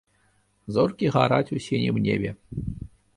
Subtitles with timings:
[0.77, 2.31] Зоркі гараць у сінім небе.